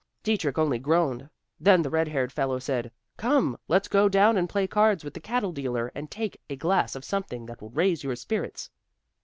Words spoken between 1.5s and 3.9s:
Then the red haired fellow said, 'Come, let's